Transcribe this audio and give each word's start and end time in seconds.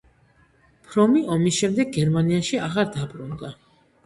ფრომი 0.87 1.21
ომის 1.35 1.57
შემდეგ 1.65 1.93
გერმანიაში 1.99 2.61
აღარ 2.71 2.89
დაბრუნდა. 2.97 3.55